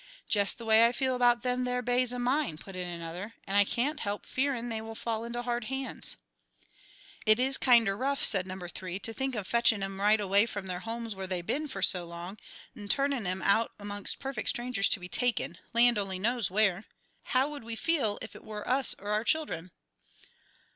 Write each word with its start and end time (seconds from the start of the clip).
"Jest 0.27 0.57
the 0.57 0.65
way 0.65 0.87
I 0.87 0.91
feel 0.93 1.15
about 1.15 1.43
them 1.43 1.63
there 1.63 1.83
bays 1.83 2.11
'o 2.11 2.17
mine," 2.17 2.57
put 2.57 2.75
in 2.75 2.87
another, 2.87 3.35
"and 3.45 3.55
I 3.55 3.63
can't 3.63 3.99
help 3.99 4.25
fearin' 4.25 4.67
they 4.69 4.81
will 4.81 4.95
fall 4.95 5.23
into 5.25 5.43
hard 5.43 5.65
hands." 5.65 6.17
"It 7.27 7.39
is 7.39 7.59
kinder 7.59 7.95
rough," 7.95 8.23
said 8.25 8.47
number 8.47 8.67
three, 8.67 8.97
"to 8.97 9.13
think 9.13 9.35
of 9.35 9.45
fetchin' 9.45 9.83
'em 9.83 10.01
right 10.01 10.19
away 10.19 10.47
from 10.47 10.65
their 10.65 10.79
homes 10.79 11.13
where 11.13 11.27
they 11.27 11.43
been 11.43 11.67
fer 11.67 11.83
so 11.83 12.05
long, 12.07 12.39
'nd 12.75 12.89
turnin' 12.89 13.27
'em 13.27 13.43
out 13.43 13.73
amongst 13.77 14.17
perfect 14.17 14.49
strangers 14.49 14.89
to 14.89 14.99
be 14.99 15.07
taken, 15.07 15.59
land 15.71 15.99
only 15.99 16.17
knows 16.17 16.49
where. 16.49 16.85
How 17.35 17.47
would 17.51 17.63
we 17.63 17.75
feel 17.75 18.17
if 18.23 18.35
it 18.35 18.43
were 18.43 18.67
us 18.67 18.95
or 18.97 19.11
our 19.11 19.23
children?" 19.23 19.69